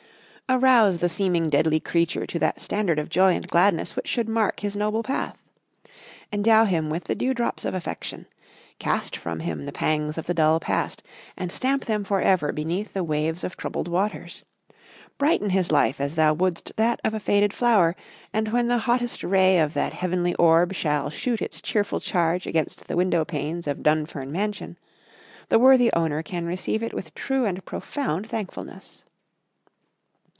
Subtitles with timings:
[0.53, 4.59] Arouse the seeming deadly creature to that standard of joy and gladness which should mark
[4.59, 5.37] his noble path!
[6.33, 8.25] Endow him with the dewdrops of affection;
[8.77, 11.01] cast from him the pangs of the dull past,
[11.37, 14.43] and stamp them for ever beneath the waves of troubled waters;
[15.17, 17.95] brighten his life as thou wouldst that of a faded flower;
[18.33, 22.89] and when the hottest ray of that heavenly orb shall shoot its cheerful charge against
[22.89, 24.77] the window panes of Dunfern Mansion,
[25.47, 29.05] the worthy owner can receive it with true and profound thankfulness.